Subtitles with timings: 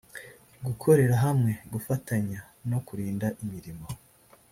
[0.65, 3.87] gukorera hamwe, gufatanya, no kurinda imirimo